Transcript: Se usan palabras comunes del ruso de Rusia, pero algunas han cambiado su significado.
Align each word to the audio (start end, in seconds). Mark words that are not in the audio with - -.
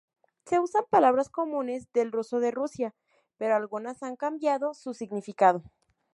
Se 0.47 0.59
usan 0.59 0.85
palabras 0.89 1.29
comunes 1.29 1.93
del 1.93 2.11
ruso 2.11 2.39
de 2.39 2.49
Rusia, 2.49 2.95
pero 3.37 3.53
algunas 3.55 4.01
han 4.01 4.15
cambiado 4.15 4.73
su 4.73 4.95
significado. 4.95 5.61